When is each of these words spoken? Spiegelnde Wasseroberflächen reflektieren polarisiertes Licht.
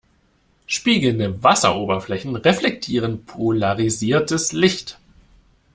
Spiegelnde 0.65 1.43
Wasseroberflächen 1.43 2.35
reflektieren 2.35 3.23
polarisiertes 3.23 4.51
Licht. 4.51 4.97